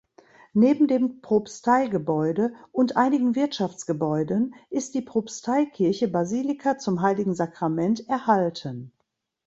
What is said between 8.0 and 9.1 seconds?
erhalten.